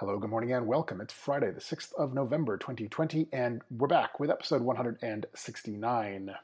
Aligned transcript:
Hello, 0.00 0.18
good 0.18 0.28
morning, 0.28 0.52
and 0.52 0.66
welcome. 0.66 1.00
It's 1.00 1.14
Friday, 1.14 1.50
the 1.50 1.58
6th 1.58 1.94
of 1.94 2.12
November, 2.12 2.58
2020, 2.58 3.28
and 3.32 3.62
we're 3.70 3.88
back 3.88 4.20
with 4.20 4.28
episode 4.28 4.60
169. 4.60 6.34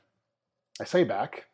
I 0.81 0.85
say 0.85 1.05
back, 1.05 1.49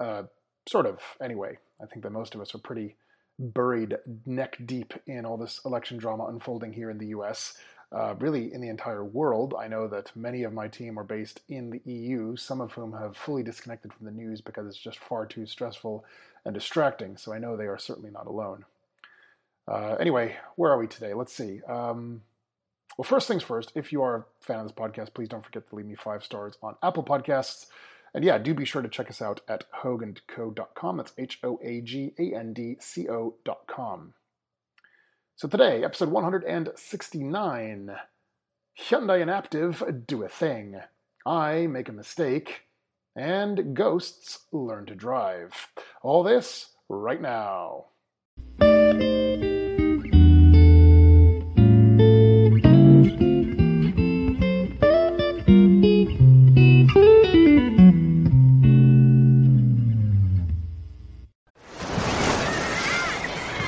uh, 0.00 0.24
sort 0.68 0.86
of, 0.86 0.98
anyway. 1.22 1.58
I 1.80 1.86
think 1.86 2.02
that 2.02 2.10
most 2.10 2.34
of 2.34 2.40
us 2.40 2.52
are 2.56 2.58
pretty 2.58 2.96
buried 3.38 3.96
neck 4.26 4.56
deep 4.66 4.92
in 5.06 5.24
all 5.24 5.36
this 5.36 5.60
election 5.64 5.98
drama 5.98 6.24
unfolding 6.24 6.72
here 6.72 6.90
in 6.90 6.98
the 6.98 7.14
US, 7.18 7.56
uh, 7.92 8.16
really 8.18 8.52
in 8.52 8.60
the 8.60 8.68
entire 8.68 9.04
world. 9.04 9.54
I 9.56 9.68
know 9.68 9.86
that 9.86 10.10
many 10.16 10.42
of 10.42 10.52
my 10.52 10.66
team 10.66 10.98
are 10.98 11.04
based 11.04 11.42
in 11.48 11.70
the 11.70 11.80
EU, 11.84 12.34
some 12.34 12.60
of 12.60 12.72
whom 12.72 12.92
have 12.94 13.16
fully 13.16 13.44
disconnected 13.44 13.92
from 13.92 14.06
the 14.06 14.10
news 14.10 14.40
because 14.40 14.66
it's 14.66 14.76
just 14.76 14.98
far 14.98 15.26
too 15.26 15.46
stressful 15.46 16.04
and 16.44 16.54
distracting, 16.54 17.16
so 17.16 17.32
I 17.32 17.38
know 17.38 17.56
they 17.56 17.68
are 17.68 17.78
certainly 17.78 18.10
not 18.10 18.26
alone. 18.26 18.64
Uh, 19.68 19.96
anyway, 19.98 20.36
where 20.56 20.70
are 20.72 20.78
we 20.78 20.86
today? 20.86 21.14
Let's 21.14 21.32
see. 21.32 21.60
Um, 21.68 22.22
well, 22.96 23.04
first 23.04 23.28
things 23.28 23.42
first, 23.42 23.72
if 23.74 23.92
you 23.92 24.02
are 24.02 24.16
a 24.16 24.24
fan 24.44 24.60
of 24.60 24.64
this 24.64 24.72
podcast, 24.72 25.12
please 25.14 25.28
don't 25.28 25.44
forget 25.44 25.68
to 25.68 25.74
leave 25.74 25.86
me 25.86 25.96
five 25.96 26.22
stars 26.24 26.56
on 26.62 26.76
Apple 26.82 27.02
Podcasts. 27.02 27.66
And 28.14 28.24
yeah, 28.24 28.38
do 28.38 28.54
be 28.54 28.64
sure 28.64 28.80
to 28.80 28.88
check 28.88 29.10
us 29.10 29.20
out 29.20 29.40
at 29.48 29.70
hoagandco.com. 29.82 30.96
That's 30.96 31.12
H 31.18 31.38
O 31.42 31.60
A 31.62 31.82
G 31.82 32.14
A 32.18 32.34
N 32.34 32.54
D 32.54 32.76
C 32.80 33.08
O.com. 33.08 34.14
So 35.34 35.48
today, 35.48 35.84
episode 35.84 36.08
169 36.08 37.96
Hyundai 38.80 39.20
and 39.20 39.30
Aptiv 39.30 40.06
do 40.06 40.22
a 40.22 40.28
thing. 40.28 40.80
I 41.26 41.66
make 41.66 41.90
a 41.90 41.92
mistake. 41.92 42.62
And 43.14 43.74
ghosts 43.74 44.40
learn 44.52 44.86
to 44.86 44.94
drive. 44.94 45.68
All 46.02 46.22
this 46.22 46.70
right 46.88 47.20
now. 47.20 47.86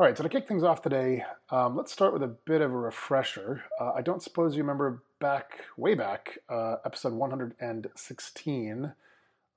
All 0.00 0.06
right, 0.06 0.16
so 0.16 0.22
to 0.22 0.28
kick 0.28 0.46
things 0.46 0.62
off 0.62 0.80
today, 0.80 1.24
um, 1.50 1.76
let's 1.76 1.90
start 1.90 2.12
with 2.12 2.22
a 2.22 2.28
bit 2.28 2.60
of 2.60 2.72
a 2.72 2.76
refresher. 2.76 3.64
Uh, 3.80 3.90
I 3.96 4.00
don't 4.00 4.22
suppose 4.22 4.54
you 4.54 4.62
remember 4.62 5.02
back, 5.18 5.64
way 5.76 5.96
back, 5.96 6.38
uh, 6.48 6.76
episode 6.84 7.14
116. 7.14 8.92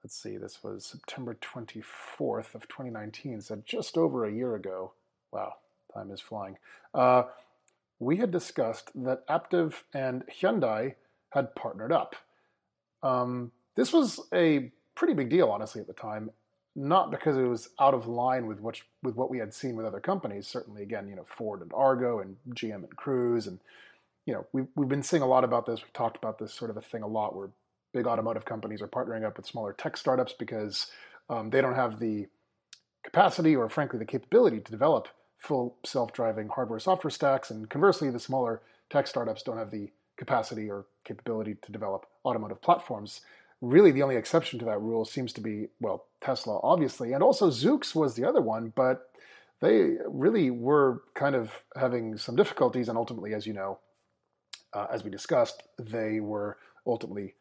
Let's 0.03 0.16
see, 0.16 0.38
this 0.38 0.64
was 0.64 0.83
September 0.83 1.38
24th 1.39 2.56
of 2.56 2.67
2019, 2.67 3.42
so 3.42 3.61
just 3.64 4.00
over 4.00 4.25
a 4.25 4.33
year 4.33 4.56
ago. 4.56 4.94
Wow, 5.31 5.58
time 5.94 6.09
is 6.09 6.20
flying. 6.20 6.58
Uh, 6.92 7.26
we 8.00 8.17
had 8.17 8.31
discussed 8.31 8.89
that 8.95 9.28
Aptiv 9.28 9.83
and 9.94 10.23
Hyundai 10.26 10.95
had 11.30 11.53
partnered 11.53 11.92
up. 11.92 12.16
Um, 13.03 13.52
this 13.76 13.94
was 13.94 14.20
a 14.33 14.72
pretty 14.95 15.14
big 15.14 15.30
deal, 15.30 15.50
honestly, 15.50 15.81
at 15.81 15.88
the 15.88 15.94
time, 15.94 16.31
not 16.76 17.11
because 17.11 17.37
it 17.37 17.43
was 17.43 17.70
out 17.80 17.93
of 17.93 18.08
line 18.08 18.48
with 18.48 18.59
what 18.59 18.82
with 19.04 19.15
what 19.15 19.30
we 19.30 19.37
had 19.37 19.54
seen 19.54 19.76
with 19.76 19.86
other 19.86 19.99
companies. 19.99 20.48
Certainly, 20.48 20.83
again, 20.83 21.08
you 21.08 21.15
know, 21.15 21.26
Ford 21.26 21.61
and 21.61 21.71
Argo 21.73 22.20
and 22.20 22.37
GM 22.54 22.76
and 22.76 22.95
Cruise, 22.95 23.48
and 23.48 23.59
you 24.26 24.33
know, 24.33 24.45
we've 24.54 24.67
we've 24.76 24.89
been 24.89 25.04
seeing 25.04 25.21
a 25.21 25.27
lot 25.27 25.43
about 25.43 25.65
this. 25.65 25.81
We've 25.81 25.93
talked 25.93 26.17
about 26.17 26.39
this 26.39 26.54
sort 26.54 26.71
of 26.71 26.77
a 26.77 26.81
thing 26.81 27.04
a 27.04 27.08
lot, 27.08 27.36
where 27.36 27.49
big 27.93 28.08
automotive 28.08 28.45
companies 28.45 28.81
are 28.81 28.87
partnering 28.87 29.26
up 29.26 29.37
with 29.37 29.45
smaller 29.45 29.73
tech 29.73 29.98
startups 29.98 30.33
because 30.33 30.87
um, 31.30 31.49
they 31.49 31.60
don't 31.60 31.76
have 31.76 31.99
the 31.99 32.27
capacity 33.04 33.55
or, 33.55 33.67
frankly, 33.67 33.99
the 33.99 34.05
capability 34.05 34.60
to 34.60 34.71
develop 34.71 35.08
full 35.37 35.76
self-driving 35.83 36.49
hardware 36.49 36.80
software 36.80 37.11
stacks, 37.11 37.49
and 37.49 37.70
conversely, 37.70 38.10
the 38.10 38.20
smaller 38.20 38.61
tech 38.89 39.08
startups 39.08 39.43
don't 39.43 39.58
have 39.58 39.71
the 39.71 39.89
capacity 40.17 40.70
or 40.70 40.86
capability 41.04 41.55
to 41.61 41.71
develop 41.71 42.05
automotive 42.23 42.61
platforms 42.61 43.21
really 43.61 43.92
the 43.92 44.04
only 44.04 44.16
exception 44.16 44.60
to 44.60 44.66
that 44.66 44.82
rule 44.82 45.05
seems 45.05 45.32
to 45.33 45.42
be, 45.42 45.67
well, 45.80 46.05
Tesla, 46.20 46.60
obviously. 46.64 47.14
And 47.14 47.23
also 47.23 47.49
Zoox 47.49 47.95
was 47.95 48.16
the 48.16 48.27
other 48.27 48.42
one, 48.42 48.73
but 48.76 49.11
they 49.61 49.98
really 50.08 50.49
were 50.49 51.04
kind 51.14 51.36
of 51.36 51.52
having 51.76 52.17
some 52.17 52.36
difficulties. 52.36 52.89
And 52.89 52.98
ultimately, 52.98 53.33
as 53.33 53.45
you 53.45 53.54
know, 53.54 53.80
uh, 54.73 54.88
as 54.92 55.04
we 55.04 55.11
discussed, 55.11 55.64
they 55.80 56.20
were 56.20 56.58
ultimately 56.88 57.36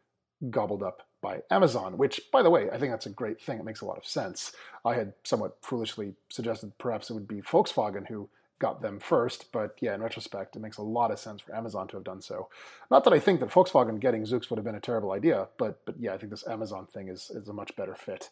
gobbled 0.50 0.82
up 0.82 1.06
by 1.22 1.42
Amazon, 1.50 1.98
which, 1.98 2.20
by 2.32 2.42
the 2.42 2.50
way, 2.50 2.70
I 2.70 2.78
think 2.78 2.92
that's 2.92 3.06
a 3.06 3.10
great 3.10 3.40
thing. 3.40 3.58
It 3.58 3.64
makes 3.64 3.80
a 3.80 3.86
lot 3.86 3.98
of 3.98 4.06
sense. 4.06 4.52
I 4.84 4.94
had 4.94 5.12
somewhat 5.24 5.58
foolishly 5.62 6.14
suggested 6.28 6.76
perhaps 6.78 7.10
it 7.10 7.14
would 7.14 7.28
be 7.28 7.42
Volkswagen 7.42 8.06
who 8.06 8.28
got 8.60 8.80
them 8.80 9.00
first. 9.00 9.50
But 9.50 9.76
yeah, 9.80 9.94
in 9.94 10.02
retrospect, 10.02 10.54
it 10.54 10.60
makes 10.60 10.76
a 10.76 10.82
lot 10.82 11.10
of 11.10 11.18
sense 11.18 11.40
for 11.40 11.54
Amazon 11.54 11.88
to 11.88 11.96
have 11.96 12.04
done 12.04 12.22
so. 12.22 12.48
Not 12.90 13.02
that 13.04 13.12
I 13.12 13.18
think 13.18 13.40
that 13.40 13.50
Volkswagen 13.50 13.98
getting 13.98 14.22
Zoox 14.22 14.48
would 14.48 14.58
have 14.58 14.64
been 14.64 14.76
a 14.76 14.80
terrible 14.80 15.10
idea, 15.10 15.48
but 15.58 15.84
but 15.84 15.96
yeah, 15.98 16.14
I 16.14 16.18
think 16.18 16.30
this 16.30 16.46
Amazon 16.46 16.86
thing 16.86 17.08
is 17.08 17.30
is 17.34 17.48
a 17.48 17.52
much 17.52 17.74
better 17.74 17.96
fit, 17.96 18.30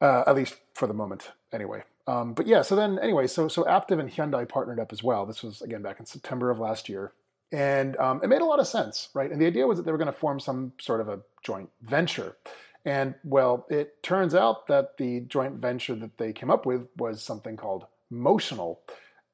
uh, 0.00 0.24
at 0.26 0.34
least 0.34 0.56
for 0.74 0.88
the 0.88 0.94
moment, 0.94 1.30
anyway. 1.52 1.84
Um, 2.08 2.34
but 2.34 2.46
yeah, 2.46 2.62
so 2.62 2.74
then 2.74 2.98
anyway, 2.98 3.26
so 3.28 3.46
so 3.46 3.62
Aptiv 3.64 4.00
and 4.00 4.10
Hyundai 4.10 4.48
partnered 4.48 4.80
up 4.80 4.92
as 4.92 5.02
well. 5.02 5.26
This 5.26 5.42
was 5.42 5.62
again 5.62 5.82
back 5.82 6.00
in 6.00 6.06
September 6.06 6.50
of 6.50 6.58
last 6.58 6.88
year, 6.88 7.12
and 7.52 7.96
um, 7.98 8.20
it 8.22 8.28
made 8.28 8.42
a 8.42 8.46
lot 8.46 8.58
of 8.58 8.66
sense, 8.66 9.08
right? 9.14 9.30
And 9.30 9.40
the 9.40 9.46
idea 9.46 9.66
was 9.66 9.78
that 9.78 9.84
they 9.84 9.92
were 9.92 9.98
going 9.98 10.12
to 10.12 10.18
form 10.18 10.40
some 10.40 10.72
sort 10.80 11.00
of 11.00 11.08
a 11.08 11.20
joint 11.42 11.70
venture. 11.82 12.36
And 12.84 13.16
well, 13.24 13.66
it 13.68 14.00
turns 14.04 14.32
out 14.32 14.68
that 14.68 14.96
the 14.96 15.20
joint 15.20 15.54
venture 15.56 15.96
that 15.96 16.18
they 16.18 16.32
came 16.32 16.52
up 16.52 16.66
with 16.66 16.86
was 16.96 17.20
something 17.20 17.56
called 17.56 17.86
Motional 18.12 18.78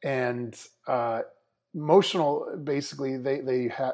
and 0.03 0.59
uh, 0.87 1.23
Motional 1.75 2.63
basically 2.65 3.17
they 3.17 3.41
they 3.41 3.69
had 3.69 3.93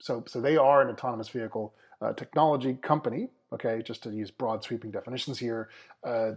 so 0.00 0.24
so 0.26 0.40
they 0.40 0.56
are 0.56 0.82
an 0.82 0.88
autonomous 0.88 1.28
vehicle 1.28 1.74
uh, 2.00 2.12
technology 2.12 2.74
company. 2.74 3.28
Okay, 3.52 3.82
just 3.82 4.02
to 4.04 4.10
use 4.10 4.30
broad 4.30 4.64
sweeping 4.64 4.90
definitions 4.90 5.38
here. 5.38 5.68
Uh, 6.04 6.32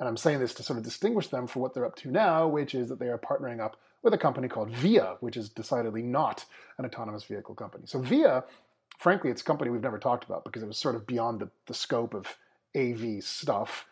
and 0.00 0.08
I'm 0.08 0.16
saying 0.16 0.40
this 0.40 0.54
to 0.54 0.62
sort 0.62 0.78
of 0.78 0.84
distinguish 0.84 1.28
them 1.28 1.46
for 1.46 1.60
what 1.60 1.74
they're 1.74 1.84
up 1.84 1.96
to 1.96 2.10
now, 2.10 2.48
which 2.48 2.74
is 2.74 2.88
that 2.88 2.98
they 2.98 3.08
are 3.08 3.18
partnering 3.18 3.60
up 3.60 3.76
with 4.02 4.12
a 4.12 4.18
company 4.18 4.48
called 4.48 4.70
Via, 4.70 5.16
which 5.20 5.36
is 5.36 5.48
decidedly 5.48 6.02
not 6.02 6.44
an 6.78 6.84
autonomous 6.84 7.24
vehicle 7.24 7.54
company. 7.54 7.84
So 7.86 8.00
Via, 8.00 8.44
frankly, 8.98 9.30
it's 9.30 9.42
a 9.42 9.44
company 9.44 9.70
we've 9.70 9.82
never 9.82 9.98
talked 9.98 10.24
about 10.24 10.44
because 10.44 10.62
it 10.62 10.66
was 10.66 10.78
sort 10.78 10.96
of 10.96 11.06
beyond 11.06 11.40
the, 11.40 11.48
the 11.66 11.74
scope 11.74 12.12
of 12.12 12.36
AV 12.76 13.22
stuff 13.22 13.86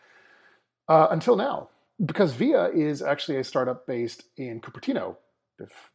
uh, 0.89 1.07
until 1.09 1.35
now 1.35 1.69
because 2.03 2.33
Via 2.33 2.69
is 2.69 3.01
actually 3.01 3.37
a 3.37 3.43
startup 3.43 3.85
based 3.87 4.23
in 4.37 4.61
Cupertino. 4.61 5.17
If 5.59 5.91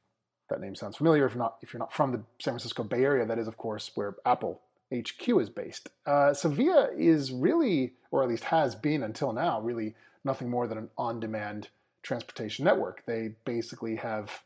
that 0.50 0.60
name 0.60 0.74
sounds 0.74 0.96
familiar, 0.96 1.26
if 1.26 1.36
not, 1.36 1.56
if 1.62 1.72
you're 1.72 1.80
not 1.80 1.92
from 1.92 2.12
the 2.12 2.18
San 2.38 2.52
Francisco 2.52 2.82
Bay 2.82 3.04
Area, 3.04 3.26
that 3.26 3.38
is, 3.38 3.48
of 3.48 3.56
course, 3.56 3.90
where 3.94 4.16
Apple 4.24 4.60
HQ 4.94 5.28
is 5.40 5.50
based. 5.50 5.90
Uh, 6.06 6.32
so 6.32 6.48
Via 6.48 6.88
is 6.96 7.32
really, 7.32 7.94
or 8.10 8.22
at 8.22 8.28
least 8.28 8.44
has 8.44 8.74
been 8.74 9.02
until 9.02 9.32
now, 9.32 9.60
really 9.60 9.94
nothing 10.24 10.48
more 10.48 10.66
than 10.66 10.78
an 10.78 10.88
on-demand 10.96 11.68
transportation 12.02 12.64
network. 12.64 13.04
They 13.04 13.34
basically 13.44 13.96
have 13.96 14.42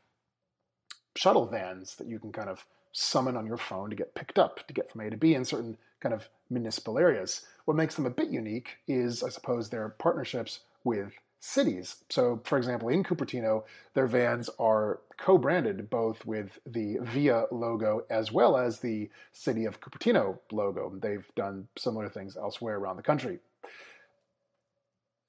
shuttle 1.15 1.47
vans 1.47 1.97
that 1.97 2.09
you 2.09 2.19
can 2.19 2.33
kind 2.33 2.49
of 2.49 2.65
summon 2.93 3.37
on 3.37 3.47
your 3.47 3.57
phone 3.57 3.91
to 3.91 3.97
get 3.97 4.15
picked 4.15 4.39
up 4.39 4.67
to 4.67 4.75
get 4.75 4.91
from 4.91 5.03
A 5.03 5.11
to 5.11 5.17
B 5.17 5.35
in 5.35 5.45
certain 5.45 5.77
kind 6.01 6.15
of 6.15 6.29
municipal 6.51 6.99
areas. 6.99 7.43
What 7.65 7.77
makes 7.77 7.95
them 7.95 8.07
a 8.07 8.11
bit 8.11 8.29
unique 8.29 8.79
is, 8.89 9.23
I 9.23 9.29
suppose, 9.29 9.69
their 9.69 9.91
partnerships 9.91 10.61
with 10.85 11.13
cities. 11.43 11.97
So, 12.09 12.41
for 12.45 12.57
example, 12.57 12.89
in 12.89 13.03
Cupertino, 13.03 13.65
their 13.95 14.07
vans 14.07 14.49
are 14.61 15.01
co 15.19 15.37
branded 15.37 15.91
both 15.91 16.25
with 16.25 16.61
the 16.65 16.99
VIA 17.03 17.47
logo 17.51 18.07
as 18.09 18.31
well 18.31 18.57
as 18.57 18.79
the 18.79 19.11
City 19.33 19.65
of 19.65 19.81
Cupertino 19.81 20.39
logo. 20.53 20.93
They've 20.97 21.29
done 21.35 21.67
similar 21.77 22.09
things 22.09 22.37
elsewhere 22.37 22.77
around 22.77 22.97
the 22.97 23.03
country. 23.03 23.41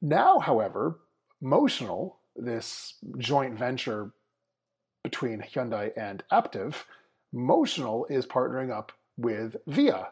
Now, 0.04 0.38
however, 0.38 1.00
Motional, 1.42 2.14
this 2.36 2.94
joint 3.18 3.58
venture 3.58 4.12
between 5.04 5.42
Hyundai 5.42 5.92
and 5.98 6.24
Aptiv, 6.32 6.84
Motional 7.34 8.10
is 8.12 8.28
partnering 8.28 8.72
up 8.72 8.92
with 9.18 9.56
VIA, 9.66 10.10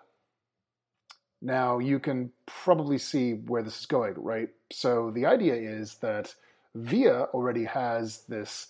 now, 1.41 1.79
you 1.79 1.99
can 1.99 2.31
probably 2.45 2.97
see 2.97 3.33
where 3.33 3.63
this 3.63 3.79
is 3.79 3.85
going, 3.85 4.13
right? 4.17 4.49
So, 4.71 5.11
the 5.11 5.25
idea 5.25 5.55
is 5.55 5.95
that 5.95 6.35
VIA 6.75 7.23
already 7.33 7.65
has 7.65 8.23
this 8.29 8.67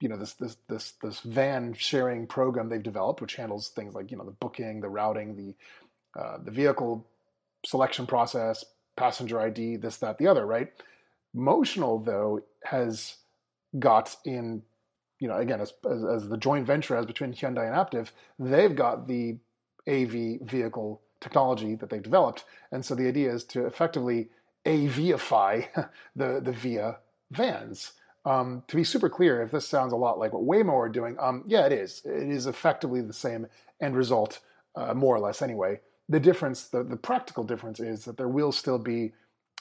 you 0.00 0.08
know 0.08 0.16
this 0.16 0.34
this 0.34 0.56
this 0.68 0.92
this 1.02 1.20
van 1.20 1.74
sharing 1.74 2.26
program 2.26 2.68
they've 2.68 2.82
developed, 2.82 3.20
which 3.20 3.34
handles 3.34 3.68
things 3.68 3.94
like 3.94 4.10
you 4.10 4.16
know 4.16 4.24
the 4.24 4.30
booking, 4.30 4.80
the 4.80 4.88
routing, 4.88 5.34
the 5.36 6.20
uh, 6.20 6.38
the 6.44 6.50
vehicle 6.50 7.04
selection 7.64 8.06
process, 8.06 8.64
passenger 8.96 9.40
ID, 9.40 9.76
this, 9.76 9.96
that, 9.98 10.18
the 10.18 10.26
other, 10.26 10.46
right? 10.46 10.72
Motional 11.36 12.04
though 12.04 12.40
has 12.64 13.16
got 13.78 14.16
in, 14.24 14.62
you 15.20 15.28
know, 15.28 15.36
again 15.36 15.60
as, 15.60 15.72
as, 15.88 16.04
as 16.04 16.28
the 16.28 16.36
joint 16.36 16.66
venture 16.66 16.96
as 16.96 17.06
between 17.06 17.32
Hyundai 17.32 17.66
and 17.66 17.74
Aptiv, 17.74 18.10
they've 18.38 18.74
got 18.74 19.06
the 19.06 19.36
AV 19.88 20.40
vehicle 20.42 21.02
technology 21.20 21.74
that 21.76 21.90
they've 21.90 22.02
developed, 22.02 22.44
and 22.72 22.84
so 22.84 22.94
the 22.94 23.08
idea 23.08 23.32
is 23.32 23.44
to 23.44 23.66
effectively 23.66 24.28
AVify 24.64 25.88
the 26.16 26.40
the 26.40 26.52
Via 26.52 26.98
vans. 27.30 27.92
Um, 28.24 28.62
to 28.68 28.76
be 28.76 28.84
super 28.84 29.08
clear, 29.08 29.42
if 29.42 29.52
this 29.52 29.66
sounds 29.66 29.92
a 29.92 29.96
lot 29.96 30.18
like 30.18 30.32
what 30.32 30.42
Waymo 30.42 30.74
are 30.74 30.88
doing, 30.88 31.16
um, 31.18 31.44
yeah, 31.46 31.64
it 31.64 31.72
is. 31.72 32.02
It 32.04 32.28
is 32.28 32.46
effectively 32.46 33.00
the 33.00 33.12
same 33.12 33.46
end 33.80 33.96
result, 33.96 34.40
uh, 34.74 34.92
more 34.92 35.16
or 35.16 35.20
less, 35.20 35.40
anyway. 35.40 35.80
The 36.10 36.20
difference, 36.20 36.64
the, 36.64 36.82
the 36.82 36.96
practical 36.96 37.44
difference, 37.44 37.80
is 37.80 38.04
that 38.04 38.16
there 38.18 38.28
will 38.28 38.52
still 38.52 38.78
be 38.78 39.12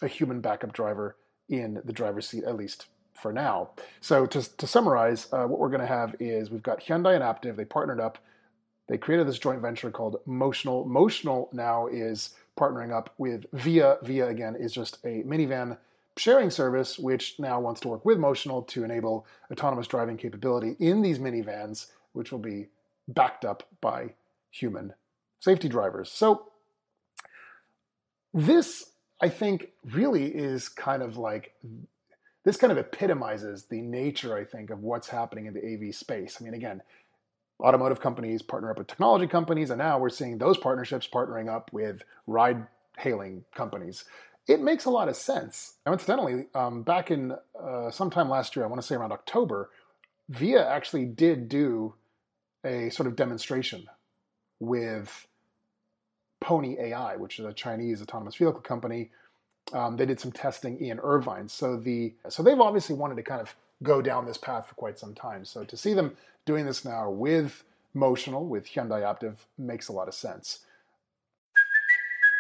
a 0.01 0.07
human 0.07 0.41
backup 0.41 0.73
driver 0.73 1.15
in 1.49 1.81
the 1.85 1.93
driver's 1.93 2.27
seat, 2.27 2.43
at 2.43 2.57
least 2.57 2.87
for 3.13 3.31
now. 3.31 3.71
So 4.01 4.25
to, 4.25 4.57
to 4.57 4.67
summarize, 4.67 5.27
uh, 5.31 5.45
what 5.45 5.59
we're 5.59 5.69
going 5.69 5.81
to 5.81 5.87
have 5.87 6.15
is 6.19 6.49
we've 6.49 6.63
got 6.63 6.81
Hyundai 6.81 7.15
and 7.15 7.23
Aptiv. 7.23 7.55
They 7.55 7.65
partnered 7.65 7.99
up. 7.99 8.17
They 8.87 8.97
created 8.97 9.27
this 9.27 9.39
joint 9.39 9.61
venture 9.61 9.91
called 9.91 10.21
Motional. 10.27 10.87
Motional 10.87 11.51
now 11.53 11.87
is 11.87 12.31
partnering 12.57 12.91
up 12.91 13.13
with 13.17 13.45
Via. 13.53 13.97
Via 14.01 14.27
again 14.27 14.55
is 14.55 14.71
just 14.71 14.97
a 15.03 15.23
minivan 15.23 15.77
sharing 16.17 16.49
service, 16.49 16.97
which 16.97 17.37
now 17.39 17.59
wants 17.59 17.81
to 17.81 17.89
work 17.89 18.05
with 18.05 18.17
Motional 18.17 18.65
to 18.67 18.83
enable 18.83 19.25
autonomous 19.51 19.87
driving 19.87 20.17
capability 20.17 20.75
in 20.79 21.01
these 21.01 21.19
minivans, 21.19 21.87
which 22.13 22.31
will 22.31 22.39
be 22.39 22.67
backed 23.07 23.45
up 23.45 23.63
by 23.81 24.13
human 24.49 24.93
safety 25.39 25.69
drivers. 25.69 26.11
So, 26.11 26.47
this, 28.33 28.91
I 29.21 29.29
think, 29.29 29.71
really 29.83 30.25
is 30.25 30.69
kind 30.69 31.01
of 31.01 31.17
like 31.17 31.53
this 32.43 32.57
kind 32.57 32.71
of 32.71 32.77
epitomizes 32.77 33.65
the 33.65 33.81
nature, 33.81 34.37
I 34.37 34.45
think, 34.45 34.69
of 34.69 34.81
what's 34.81 35.09
happening 35.09 35.47
in 35.47 35.53
the 35.53 35.65
AV 35.89 35.93
space. 35.93 36.37
I 36.39 36.43
mean, 36.43 36.53
again, 36.53 36.81
automotive 37.59 37.99
companies 37.99 38.41
partner 38.41 38.71
up 38.71 38.77
with 38.77 38.87
technology 38.87 39.27
companies, 39.27 39.69
and 39.69 39.79
now 39.79 39.97
we're 39.99 40.09
seeing 40.09 40.37
those 40.37 40.57
partnerships 40.57 41.07
partnering 41.07 41.49
up 41.49 41.71
with 41.73 42.03
ride 42.27 42.67
hailing 42.97 43.45
companies 43.53 44.05
it 44.47 44.61
makes 44.61 44.85
a 44.85 44.89
lot 44.89 45.09
of 45.09 45.15
sense. 45.15 45.73
Now, 45.85 45.93
incidentally, 45.93 46.45
um, 46.55 46.81
back 46.81 47.11
in 47.11 47.35
uh, 47.61 47.91
sometime 47.91 48.29
last 48.29 48.55
year, 48.55 48.63
I 48.63 48.67
want 48.67 48.81
to 48.81 48.87
say 48.87 48.95
around 48.95 49.11
October, 49.11 49.69
Via 50.29 50.65
actually 50.67 51.05
did 51.05 51.49
do 51.49 51.93
a 52.63 52.89
sort 52.89 53.07
of 53.07 53.15
demonstration 53.15 53.87
with 54.59 55.27
Pony 56.39 56.77
AI, 56.79 57.17
which 57.17 57.39
is 57.39 57.45
a 57.45 57.53
Chinese 57.53 58.01
autonomous 58.01 58.35
vehicle 58.35 58.61
company. 58.61 59.11
Um, 59.73 59.97
they 59.97 60.05
did 60.05 60.19
some 60.19 60.31
testing 60.31 60.79
in 60.79 60.99
Irvine, 60.99 61.49
so 61.49 61.75
the 61.75 62.13
so 62.29 62.41
they've 62.41 62.59
obviously 62.59 62.95
wanted 62.95 63.15
to 63.15 63.23
kind 63.23 63.41
of 63.41 63.53
go 63.83 64.01
down 64.01 64.25
this 64.25 64.37
path 64.37 64.67
for 64.67 64.75
quite 64.75 64.99
some 64.99 65.13
time. 65.13 65.45
So 65.45 65.63
to 65.63 65.77
see 65.77 65.93
them 65.93 66.15
doing 66.45 66.65
this 66.65 66.85
now 66.85 67.09
with 67.09 67.63
Motional, 67.95 68.45
with 68.45 68.67
Hyundai 68.67 69.01
Aptiv, 69.01 69.35
makes 69.57 69.87
a 69.87 69.93
lot 69.93 70.07
of 70.07 70.13
sense. 70.13 70.59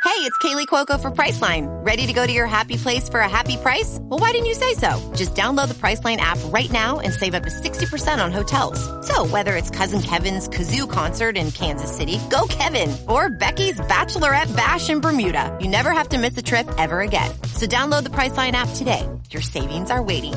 Hey, 0.03 0.23
it's 0.23 0.37
Kaley 0.39 0.65
Cuoco 0.67 0.99
for 0.99 1.11
Priceline. 1.11 1.67
Ready 1.85 2.07
to 2.07 2.13
go 2.13 2.25
to 2.25 2.31
your 2.31 2.47
happy 2.47 2.77
place 2.77 3.07
for 3.07 3.19
a 3.19 3.29
happy 3.29 3.57
price? 3.57 3.99
Well, 4.01 4.19
why 4.19 4.31
didn't 4.31 4.47
you 4.47 4.55
say 4.55 4.73
so? 4.73 5.13
Just 5.15 5.35
download 5.35 5.67
the 5.67 5.75
Priceline 5.75 6.17
app 6.17 6.39
right 6.45 6.71
now 6.71 6.99
and 6.99 7.13
save 7.13 7.35
up 7.35 7.43
to 7.43 7.49
60% 7.49 8.23
on 8.23 8.31
hotels. 8.31 8.79
So, 9.05 9.27
whether 9.27 9.55
it's 9.55 9.69
Cousin 9.69 10.01
Kevin's 10.01 10.47
Kazoo 10.47 10.89
concert 10.89 11.37
in 11.37 11.51
Kansas 11.51 11.95
City, 11.95 12.19
go 12.31 12.47
Kevin, 12.49 12.95
or 13.07 13.29
Becky's 13.29 13.79
Bachelorette 13.81 14.55
Bash 14.55 14.89
in 14.89 15.01
Bermuda, 15.01 15.55
you 15.61 15.67
never 15.67 15.91
have 15.91 16.09
to 16.09 16.17
miss 16.17 16.37
a 16.37 16.41
trip 16.41 16.67
ever 16.77 17.01
again. 17.01 17.29
So, 17.53 17.67
download 17.67 18.03
the 18.03 18.09
Priceline 18.09 18.53
app 18.53 18.69
today. 18.75 19.07
Your 19.29 19.43
savings 19.43 19.91
are 19.91 20.01
waiting. 20.01 20.33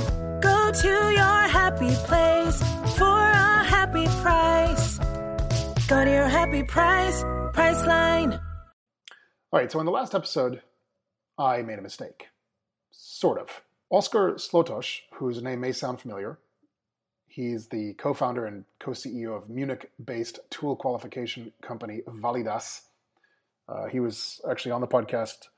Go 0.71 0.77
to 0.83 1.11
your 1.11 1.49
happy 1.49 1.91
place 2.07 2.63
for 2.97 3.19
a 3.19 3.65
happy 3.65 4.07
price. 4.23 4.99
Go 5.89 6.05
to 6.05 6.09
your 6.09 6.29
happy 6.29 6.63
price, 6.63 7.25
Priceline. 7.53 8.41
All 9.51 9.59
right, 9.59 9.73
so 9.73 9.81
in 9.81 9.87
the 9.87 9.91
last 9.91 10.15
episode, 10.15 10.63
I 11.37 11.63
made 11.63 11.81
a 11.81 11.83
mistake. 11.83 12.29
Sort 12.93 13.41
of. 13.41 13.63
Oscar 13.91 14.35
Slotosch, 14.35 15.01
whose 15.15 15.43
name 15.43 15.61
may 15.61 15.73
sound 15.73 16.01
familiar, 16.01 16.39
he's 17.27 17.67
the 17.67 17.95
co 17.95 18.15
founder 18.15 18.47
and 18.47 18.65
co 18.79 18.93
CEO 18.93 19.37
of 19.37 19.51
Munich 19.51 19.91
based 20.05 20.39
tool 20.51 20.77
qualification 20.77 21.53
company 21.63 22.03
Validas. 22.07 22.83
Uh, 23.69 23.87
he 23.87 23.99
was 23.99 24.41
actually 24.49 24.71
on 24.71 24.83
the 24.83 24.87
podcast 24.87 25.49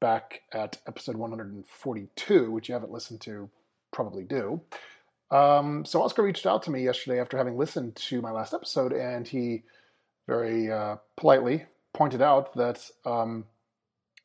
back 0.00 0.40
at 0.50 0.78
episode 0.86 1.16
142, 1.16 2.50
which 2.50 2.70
you 2.70 2.72
haven't 2.72 2.90
listened 2.90 3.20
to, 3.20 3.50
probably 3.92 4.24
do. 4.24 4.60
Um, 5.30 5.84
so 5.84 6.02
Oscar 6.02 6.22
reached 6.22 6.46
out 6.46 6.62
to 6.64 6.70
me 6.70 6.84
yesterday 6.84 7.20
after 7.20 7.36
having 7.36 7.56
listened 7.56 7.96
to 7.96 8.20
my 8.22 8.30
last 8.30 8.54
episode, 8.54 8.92
and 8.92 9.26
he 9.26 9.64
very 10.26 10.70
uh, 10.70 10.96
politely 11.16 11.64
pointed 11.94 12.22
out 12.22 12.54
that 12.54 12.88
um, 13.04 13.44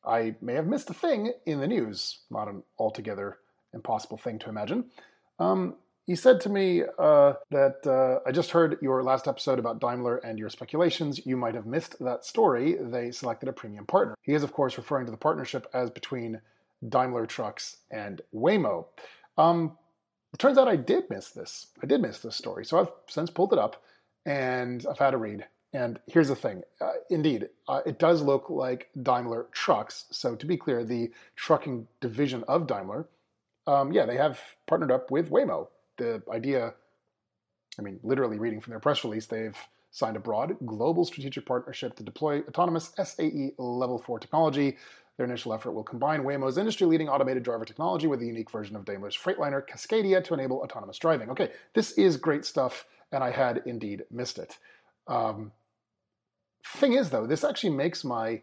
I 0.04 0.34
may 0.40 0.54
have 0.54 0.66
missed 0.66 0.90
a 0.90 0.94
thing 0.94 1.32
in 1.46 1.60
the 1.60 1.66
news, 1.66 2.20
not 2.30 2.48
an 2.48 2.62
altogether 2.78 3.38
impossible 3.72 4.18
thing 4.18 4.38
to 4.40 4.48
imagine. 4.48 4.90
Um, 5.38 5.76
he 6.06 6.16
said 6.16 6.40
to 6.42 6.48
me 6.48 6.82
uh, 6.98 7.34
that 7.50 7.86
uh, 7.86 8.28
I 8.28 8.32
just 8.32 8.50
heard 8.50 8.78
your 8.82 9.02
last 9.04 9.28
episode 9.28 9.60
about 9.60 9.80
Daimler 9.80 10.16
and 10.18 10.38
your 10.38 10.50
speculations. 10.50 11.24
You 11.24 11.36
might 11.36 11.54
have 11.54 11.66
missed 11.66 11.96
that 12.00 12.24
story. 12.24 12.76
They 12.80 13.12
selected 13.12 13.48
a 13.48 13.52
premium 13.52 13.86
partner. 13.86 14.16
He 14.22 14.34
is, 14.34 14.42
of 14.42 14.52
course, 14.52 14.76
referring 14.76 15.06
to 15.06 15.12
the 15.12 15.16
partnership 15.16 15.66
as 15.72 15.90
between 15.90 16.40
Daimler 16.88 17.26
Trucks 17.26 17.76
and 17.92 18.20
Waymo. 18.34 18.86
Um, 19.38 19.76
it 20.32 20.38
turns 20.38 20.58
out 20.58 20.68
I 20.68 20.76
did 20.76 21.10
miss 21.10 21.30
this. 21.30 21.66
I 21.82 21.86
did 21.86 22.00
miss 22.00 22.20
this 22.20 22.36
story. 22.36 22.64
So 22.64 22.78
I've 22.80 22.92
since 23.06 23.30
pulled 23.30 23.52
it 23.52 23.58
up 23.58 23.82
and 24.24 24.84
I've 24.88 24.98
had 24.98 25.14
a 25.14 25.18
read. 25.18 25.46
And 25.74 25.98
here's 26.06 26.28
the 26.28 26.36
thing 26.36 26.62
uh, 26.80 26.92
indeed, 27.08 27.48
uh, 27.66 27.80
it 27.86 27.98
does 27.98 28.20
look 28.22 28.50
like 28.50 28.90
Daimler 29.02 29.46
trucks. 29.52 30.04
So, 30.10 30.36
to 30.36 30.46
be 30.46 30.56
clear, 30.56 30.84
the 30.84 31.10
trucking 31.34 31.88
division 32.00 32.44
of 32.46 32.66
Daimler, 32.66 33.08
um, 33.66 33.90
yeah, 33.92 34.04
they 34.04 34.16
have 34.16 34.38
partnered 34.66 34.90
up 34.90 35.10
with 35.10 35.30
Waymo. 35.30 35.68
The 35.96 36.22
idea, 36.30 36.74
I 37.78 37.82
mean, 37.82 38.00
literally 38.02 38.38
reading 38.38 38.60
from 38.60 38.72
their 38.72 38.80
press 38.80 39.02
release, 39.02 39.26
they've 39.26 39.56
signed 39.92 40.16
a 40.16 40.20
broad 40.20 40.56
global 40.66 41.04
strategic 41.04 41.46
partnership 41.46 41.96
to 41.96 42.02
deploy 42.02 42.40
autonomous 42.48 42.92
SAE 43.02 43.52
level 43.58 43.98
4 43.98 44.18
technology. 44.18 44.76
Their 45.16 45.26
initial 45.26 45.52
effort 45.52 45.72
will 45.72 45.84
combine 45.84 46.22
Waymo's 46.22 46.56
industry 46.56 46.86
leading 46.86 47.08
automated 47.08 47.42
driver 47.42 47.64
technology 47.64 48.06
with 48.06 48.22
a 48.22 48.26
unique 48.26 48.50
version 48.50 48.76
of 48.76 48.84
Daimler's 48.84 49.16
Freightliner 49.16 49.62
Cascadia 49.66 50.24
to 50.24 50.34
enable 50.34 50.58
autonomous 50.58 50.98
driving. 50.98 51.30
Okay, 51.30 51.50
this 51.74 51.92
is 51.92 52.16
great 52.16 52.44
stuff, 52.44 52.86
and 53.12 53.22
I 53.22 53.30
had 53.30 53.62
indeed 53.66 54.04
missed 54.10 54.38
it. 54.38 54.56
Um, 55.06 55.52
thing 56.66 56.94
is, 56.94 57.10
though, 57.10 57.26
this 57.26 57.44
actually 57.44 57.70
makes 57.70 58.04
my 58.04 58.40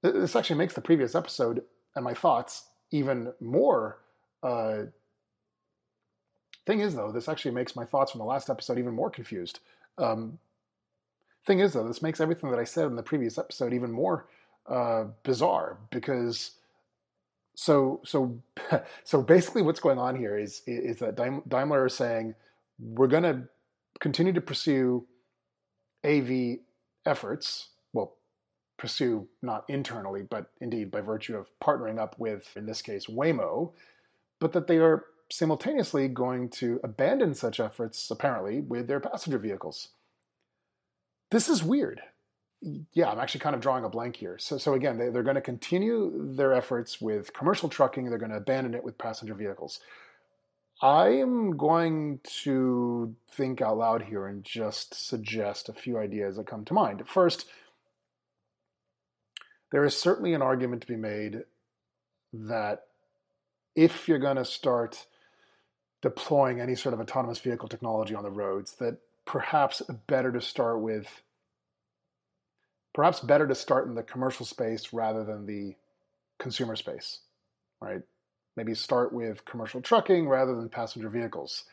this 0.00 0.36
actually 0.36 0.56
makes 0.56 0.74
the 0.74 0.80
previous 0.80 1.16
episode 1.16 1.64
and 1.96 2.04
my 2.04 2.14
thoughts 2.14 2.68
even 2.92 3.32
more. 3.40 3.98
Uh, 4.42 4.84
thing 6.66 6.80
is, 6.80 6.94
though, 6.94 7.10
this 7.10 7.28
actually 7.28 7.50
makes 7.50 7.74
my 7.74 7.84
thoughts 7.84 8.12
from 8.12 8.20
the 8.20 8.24
last 8.24 8.48
episode 8.48 8.78
even 8.78 8.94
more 8.94 9.10
confused. 9.10 9.58
Um, 9.98 10.38
thing 11.44 11.58
is, 11.58 11.72
though, 11.72 11.86
this 11.86 12.00
makes 12.00 12.20
everything 12.20 12.50
that 12.50 12.60
I 12.60 12.64
said 12.64 12.86
in 12.86 12.94
the 12.94 13.02
previous 13.02 13.38
episode 13.38 13.74
even 13.74 13.90
more 13.90 14.28
uh, 14.68 15.04
bizarre 15.22 15.78
because 15.90 16.52
so 17.54 18.00
so 18.04 18.40
so 19.04 19.22
basically 19.22 19.62
what's 19.62 19.80
going 19.80 19.98
on 19.98 20.16
here 20.16 20.36
is 20.36 20.62
is 20.66 20.98
that 20.98 21.16
Daimler 21.48 21.86
is 21.86 21.94
saying 21.94 22.34
we're 22.78 23.08
going 23.08 23.24
to 23.24 23.42
continue 24.00 24.32
to 24.32 24.40
pursue 24.40 25.04
AV 26.04 26.58
efforts, 27.04 27.68
well, 27.92 28.16
pursue 28.76 29.26
not 29.42 29.64
internally, 29.68 30.22
but 30.22 30.50
indeed 30.60 30.90
by 30.90 31.00
virtue 31.00 31.36
of 31.36 31.48
partnering 31.60 31.98
up 31.98 32.14
with, 32.18 32.52
in 32.56 32.66
this 32.66 32.82
case, 32.82 33.06
Waymo, 33.06 33.72
but 34.40 34.52
that 34.52 34.66
they 34.68 34.78
are 34.78 35.06
simultaneously 35.30 36.08
going 36.08 36.48
to 36.48 36.80
abandon 36.84 37.34
such 37.34 37.60
efforts, 37.60 38.10
apparently, 38.10 38.60
with 38.60 38.86
their 38.86 39.00
passenger 39.00 39.38
vehicles. 39.38 39.88
This 41.30 41.48
is 41.48 41.62
weird. 41.62 42.00
Yeah, 42.60 43.10
I'm 43.10 43.20
actually 43.20 43.40
kind 43.40 43.54
of 43.54 43.60
drawing 43.60 43.84
a 43.84 43.88
blank 43.88 44.16
here. 44.16 44.36
So, 44.38 44.58
so 44.58 44.74
again, 44.74 44.98
they, 44.98 45.10
they're 45.10 45.22
going 45.22 45.36
to 45.36 45.40
continue 45.40 46.34
their 46.34 46.52
efforts 46.52 47.00
with 47.00 47.32
commercial 47.32 47.68
trucking, 47.68 48.08
they're 48.08 48.18
going 48.18 48.32
to 48.32 48.38
abandon 48.38 48.74
it 48.74 48.82
with 48.82 48.98
passenger 48.98 49.34
vehicles. 49.34 49.80
I 50.80 51.08
am 51.08 51.56
going 51.56 52.20
to 52.44 53.14
think 53.32 53.60
out 53.60 53.78
loud 53.78 54.02
here 54.02 54.26
and 54.26 54.44
just 54.44 55.08
suggest 55.08 55.68
a 55.68 55.72
few 55.72 55.98
ideas 55.98 56.36
that 56.36 56.46
come 56.46 56.64
to 56.66 56.74
mind. 56.74 57.02
First, 57.06 57.46
there 59.70 59.84
is 59.84 59.96
certainly 59.96 60.34
an 60.34 60.42
argument 60.42 60.82
to 60.82 60.88
be 60.88 60.96
made 60.96 61.42
that 62.32 62.84
if 63.74 64.08
you're 64.08 64.18
going 64.18 64.36
to 64.36 64.44
start 64.44 65.06
deploying 66.00 66.60
any 66.60 66.74
sort 66.74 66.94
of 66.94 67.00
autonomous 67.00 67.38
vehicle 67.38 67.68
technology 67.68 68.14
on 68.14 68.22
the 68.22 68.30
roads 68.30 68.76
that 68.76 68.98
perhaps 69.24 69.82
better 70.06 70.30
to 70.32 70.40
start 70.40 70.80
with 70.80 71.22
perhaps 72.94 73.20
better 73.20 73.46
to 73.46 73.54
start 73.54 73.86
in 73.86 73.94
the 73.94 74.02
commercial 74.02 74.46
space 74.46 74.92
rather 74.92 75.24
than 75.24 75.46
the 75.46 75.74
consumer 76.38 76.76
space 76.76 77.20
right? 77.80 78.02
Maybe 78.56 78.74
start 78.74 79.12
with 79.12 79.44
commercial 79.44 79.80
trucking 79.80 80.28
rather 80.28 80.54
than 80.54 80.68
passenger 80.68 81.08
vehicles. 81.08 81.64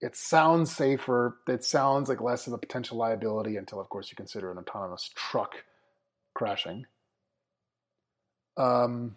It 0.00 0.16
sounds 0.16 0.74
safer 0.74 1.36
it 1.46 1.62
sounds 1.62 2.08
like 2.08 2.22
less 2.22 2.46
of 2.46 2.54
a 2.54 2.58
potential 2.58 2.96
liability 2.96 3.56
until 3.56 3.80
of 3.80 3.88
course 3.90 4.10
you 4.10 4.16
consider 4.16 4.50
an 4.50 4.58
autonomous 4.58 5.10
truck 5.14 5.64
crashing. 6.34 6.86
Um, 8.56 9.16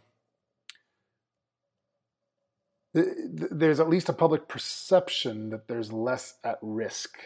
there's 2.94 3.80
at 3.80 3.90
least 3.90 4.10
a 4.10 4.14
public 4.14 4.48
perception 4.48 5.50
that 5.50 5.68
there's 5.68 5.92
less 5.92 6.36
at 6.44 6.60
risk 6.62 7.18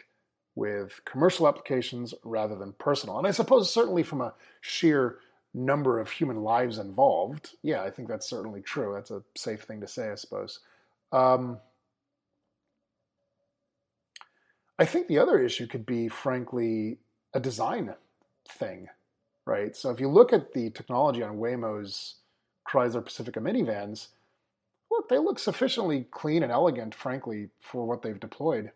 with 0.57 1.01
commercial 1.05 1.47
applications 1.47 2.15
rather 2.23 2.55
than 2.55 2.73
personal. 2.73 3.19
And 3.19 3.27
I 3.27 3.31
suppose, 3.31 3.71
certainly 3.71 4.01
from 4.01 4.21
a 4.21 4.33
sheer 4.59 5.19
number 5.53 5.99
of 5.99 6.09
human 6.09 6.41
lives 6.41 6.79
involved, 6.79 7.51
yeah, 7.61 7.83
I 7.83 7.91
think 7.91 8.07
that's 8.07 8.27
certainly 8.27 8.61
true. 8.61 8.93
That's 8.95 9.11
a 9.11 9.21
safe 9.35 9.61
thing 9.61 9.81
to 9.81 9.87
say, 9.87 10.09
I 10.09 10.15
suppose. 10.15 10.61
Um, 11.11 11.59
I 14.79 14.85
think 14.85 15.07
the 15.07 15.19
other 15.19 15.37
issue 15.37 15.67
could 15.67 15.85
be, 15.85 16.07
frankly, 16.07 16.97
a 17.35 17.39
design 17.39 17.93
thing, 18.49 18.87
right? 19.45 19.75
So 19.75 19.91
if 19.91 19.99
you 19.99 20.07
look 20.07 20.33
at 20.33 20.53
the 20.53 20.71
technology 20.71 21.21
on 21.21 21.37
Waymo's 21.37 22.15
Chrysler 22.67 23.05
Pacifica 23.05 23.39
minivans, 23.39 24.07
look, 24.89 25.07
they 25.07 25.19
look 25.19 25.37
sufficiently 25.37 26.07
clean 26.09 26.41
and 26.41 26.51
elegant, 26.51 26.95
frankly, 26.95 27.49
for 27.61 27.85
what 27.85 28.01
they've 28.01 28.19
deployed. 28.19 28.71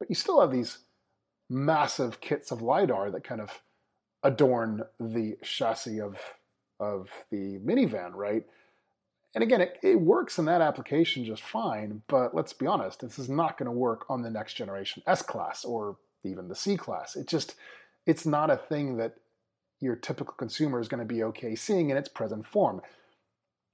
But 0.00 0.08
you 0.08 0.16
still 0.16 0.40
have 0.40 0.50
these 0.50 0.78
massive 1.48 2.20
kits 2.20 2.50
of 2.50 2.62
LiDAR 2.62 3.10
that 3.10 3.24
kind 3.24 3.40
of 3.40 3.62
adorn 4.22 4.82
the 4.98 5.36
chassis 5.42 6.00
of, 6.00 6.18
of 6.80 7.10
the 7.30 7.58
minivan, 7.58 8.14
right? 8.14 8.44
And 9.34 9.42
again, 9.42 9.60
it, 9.60 9.78
it 9.82 10.00
works 10.00 10.38
in 10.38 10.44
that 10.46 10.60
application 10.60 11.24
just 11.24 11.42
fine, 11.42 12.02
but 12.08 12.34
let's 12.34 12.52
be 12.52 12.66
honest, 12.66 13.00
this 13.00 13.18
is 13.18 13.28
not 13.28 13.58
going 13.58 13.66
to 13.66 13.72
work 13.72 14.06
on 14.08 14.22
the 14.22 14.30
next 14.30 14.54
generation 14.54 15.02
S 15.06 15.22
class 15.22 15.64
or 15.64 15.96
even 16.22 16.48
the 16.48 16.54
C 16.54 16.76
class. 16.76 17.16
It 17.16 17.26
just, 17.26 17.56
it's 18.06 18.24
not 18.24 18.50
a 18.50 18.56
thing 18.56 18.96
that 18.98 19.16
your 19.80 19.96
typical 19.96 20.34
consumer 20.34 20.80
is 20.80 20.88
going 20.88 21.06
to 21.06 21.14
be 21.14 21.24
okay 21.24 21.54
seeing 21.54 21.90
in 21.90 21.96
its 21.96 22.08
present 22.08 22.46
form 22.46 22.80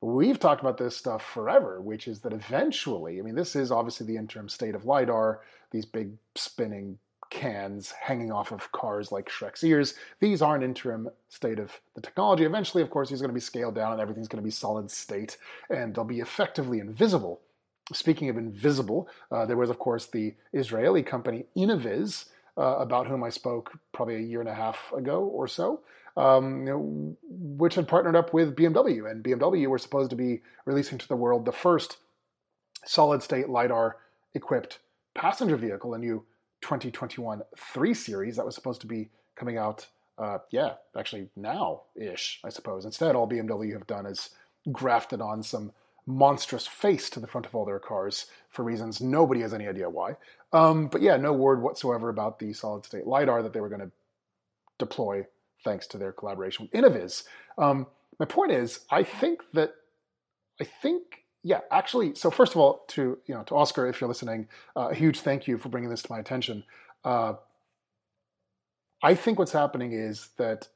we've 0.00 0.38
talked 0.38 0.60
about 0.60 0.78
this 0.78 0.96
stuff 0.96 1.22
forever, 1.22 1.80
which 1.80 2.08
is 2.08 2.20
that 2.20 2.32
eventually, 2.32 3.18
I 3.18 3.22
mean, 3.22 3.34
this 3.34 3.54
is 3.54 3.70
obviously 3.70 4.06
the 4.06 4.16
interim 4.16 4.48
state 4.48 4.74
of 4.74 4.86
LiDAR, 4.86 5.40
these 5.70 5.84
big 5.84 6.12
spinning 6.34 6.98
cans 7.30 7.92
hanging 7.92 8.32
off 8.32 8.52
of 8.52 8.70
cars 8.72 9.12
like 9.12 9.28
Shrek's 9.28 9.64
ears. 9.64 9.94
These 10.20 10.42
are 10.42 10.56
an 10.56 10.62
interim 10.62 11.08
state 11.28 11.58
of 11.58 11.80
the 11.94 12.00
technology. 12.00 12.44
Eventually, 12.44 12.82
of 12.82 12.90
course, 12.90 13.08
these 13.08 13.20
are 13.20 13.25
going 13.25 13.30
to 13.30 13.34
be 13.34 13.40
scaled 13.40 13.75
down 13.75 13.92
and 13.92 14.00
everything's 14.00 14.28
going 14.28 14.42
to 14.42 14.46
be 14.46 14.50
solid 14.50 14.90
state 14.90 15.37
and 15.70 15.94
they'll 15.94 16.04
be 16.04 16.20
effectively 16.20 16.80
invisible. 16.80 17.40
Speaking 17.92 18.28
of 18.28 18.37
invisible, 18.37 19.08
uh, 19.32 19.46
there 19.46 19.56
was, 19.56 19.70
of 19.70 19.78
course, 19.78 20.06
the 20.06 20.34
Israeli 20.52 21.02
company 21.02 21.46
Innoviz, 21.56 22.26
uh, 22.58 22.76
about 22.78 23.06
whom 23.06 23.25
I 23.25 23.30
spoke 23.30 23.72
probably 23.92 24.16
a 24.16 24.20
year 24.20 24.40
and 24.40 24.49
a 24.49 24.54
half 24.54 24.92
ago 24.92 25.25
or 25.25 25.49
so 25.49 25.80
um, 26.16 26.66
you 26.66 27.16
which 27.22 27.75
had 27.75 27.88
partnered 27.88 28.16
up 28.16 28.32
with 28.32 28.56
BMW. 28.56 29.10
And 29.10 29.25
BMW 29.25 29.66
were 29.66 29.78
supposed 29.78 30.10
to 30.10 30.16
be 30.16 30.42
releasing 30.64 30.99
to 30.99 31.08
the 31.08 31.16
world 31.16 31.44
the 31.44 31.52
first 31.52 31.99
solid 32.84 33.22
state 33.22 33.49
LiDAR 33.49 33.96
equipped 34.34 34.78
passenger 35.14 35.56
vehicle, 35.56 35.94
And 35.94 36.02
new 36.02 36.25
2021 36.62 37.42
3 37.56 37.94
Series 37.94 38.36
that 38.36 38.46
was 38.46 38.54
supposed 38.54 38.80
to 38.80 38.86
be 38.86 39.10
coming 39.36 39.56
out, 39.56 39.86
uh, 40.18 40.38
yeah, 40.50 40.74
actually 40.96 41.28
now 41.36 41.82
ish, 41.96 42.40
I 42.44 42.50
suppose. 42.50 42.84
Instead, 42.84 43.16
all 43.16 43.28
BMW 43.28 43.72
have 43.72 43.86
done 43.86 44.06
is 44.06 44.30
grafted 44.70 45.20
on 45.20 45.42
some 45.42 45.72
monstrous 46.06 46.66
face 46.66 47.08
to 47.10 47.20
the 47.20 47.26
front 47.26 47.46
of 47.46 47.54
all 47.54 47.64
their 47.64 47.78
cars 47.78 48.26
for 48.50 48.64
reasons 48.64 49.00
nobody 49.00 49.40
has 49.40 49.54
any 49.54 49.68
idea 49.68 49.88
why. 49.88 50.16
Um, 50.52 50.88
but 50.88 51.02
yeah, 51.02 51.16
no 51.16 51.32
word 51.32 51.62
whatsoever 51.62 52.08
about 52.08 52.38
the 52.38 52.52
solid 52.52 52.84
state 52.84 53.06
LiDAR 53.06 53.42
that 53.42 53.52
they 53.52 53.60
were 53.60 53.68
going 53.68 53.80
to 53.80 53.90
deploy 54.78 55.26
thanks 55.62 55.86
to 55.88 55.98
their 55.98 56.12
collaboration 56.12 56.68
with 56.72 56.82
Innoviz. 56.82 57.24
Um, 57.58 57.86
my 58.18 58.26
point 58.26 58.52
is, 58.52 58.80
I 58.90 59.02
think 59.02 59.42
that, 59.54 59.74
I 60.60 60.64
think, 60.64 61.19
yeah, 61.42 61.61
actually. 61.70 62.14
So 62.14 62.30
first 62.30 62.52
of 62.52 62.59
all, 62.59 62.85
to 62.88 63.18
you 63.26 63.35
know, 63.35 63.42
to 63.44 63.56
Oscar, 63.56 63.87
if 63.87 64.00
you're 64.00 64.09
listening, 64.09 64.49
uh, 64.76 64.88
a 64.90 64.94
huge 64.94 65.20
thank 65.20 65.47
you 65.49 65.59
for 65.59 65.68
bringing 65.68 65.90
this 65.90 66.02
to 66.02 66.12
my 66.12 66.18
attention. 66.18 66.64
Uh, 67.04 67.35
I 69.02 69.14
think 69.14 69.38
what's 69.38 69.52
happening 69.52 69.92
is 69.92 70.28
that, 70.37 70.68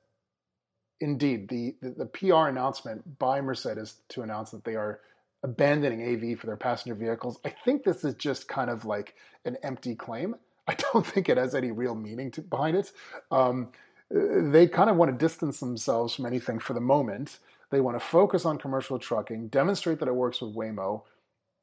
indeed, 1.00 1.48
the, 1.48 1.76
the 1.82 1.90
the 1.90 2.06
PR 2.06 2.48
announcement 2.48 3.18
by 3.18 3.40
Mercedes 3.40 3.96
to 4.10 4.22
announce 4.22 4.50
that 4.50 4.64
they 4.64 4.74
are 4.74 5.00
abandoning 5.42 6.02
AV 6.02 6.38
for 6.38 6.46
their 6.46 6.56
passenger 6.56 6.94
vehicles. 6.94 7.38
I 7.44 7.50
think 7.50 7.84
this 7.84 8.02
is 8.02 8.14
just 8.14 8.48
kind 8.48 8.70
of 8.70 8.86
like 8.86 9.14
an 9.44 9.58
empty 9.62 9.94
claim. 9.94 10.34
I 10.66 10.74
don't 10.74 11.06
think 11.06 11.28
it 11.28 11.36
has 11.36 11.54
any 11.54 11.70
real 11.70 11.94
meaning 11.94 12.30
to, 12.32 12.40
behind 12.40 12.78
it. 12.78 12.90
Um, 13.30 13.68
they 14.10 14.66
kind 14.66 14.88
of 14.88 14.96
want 14.96 15.10
to 15.10 15.16
distance 15.16 15.60
themselves 15.60 16.14
from 16.14 16.24
anything 16.24 16.58
for 16.58 16.72
the 16.72 16.80
moment. 16.80 17.38
They 17.70 17.80
want 17.80 17.98
to 17.98 18.04
focus 18.04 18.44
on 18.44 18.58
commercial 18.58 18.98
trucking, 18.98 19.48
demonstrate 19.48 19.98
that 20.00 20.08
it 20.08 20.14
works 20.14 20.40
with 20.40 20.54
Waymo. 20.54 21.02